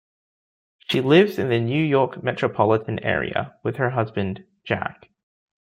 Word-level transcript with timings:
She 0.89 0.99
lives 0.99 1.37
in 1.37 1.49
the 1.49 1.59
New 1.59 1.83
York 1.85 2.23
metropolitan 2.23 2.97
area, 3.03 3.59
with 3.61 3.75
her 3.75 3.91
husband, 3.91 4.43
Jack. 4.63 5.11